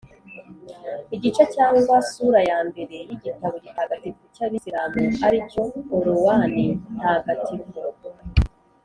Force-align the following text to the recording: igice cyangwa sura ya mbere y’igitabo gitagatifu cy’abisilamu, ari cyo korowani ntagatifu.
igice 1.15 1.43
cyangwa 1.55 1.97
sura 2.11 2.39
ya 2.49 2.59
mbere 2.67 2.95
y’igitabo 3.09 3.55
gitagatifu 3.65 4.21
cy’abisilamu, 4.35 5.01
ari 5.25 5.39
cyo 5.51 5.63
korowani 5.87 6.65
ntagatifu. 6.95 7.77